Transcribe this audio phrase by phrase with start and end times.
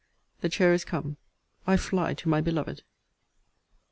[0.39, 1.17] The chair is come.
[1.67, 2.81] I fly to my beloved.